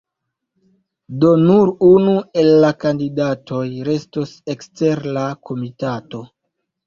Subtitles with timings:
[1.23, 6.23] Do nur unu el la kandidatoj restos ekster la komitato.